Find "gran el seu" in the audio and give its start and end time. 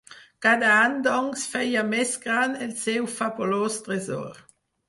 2.25-3.09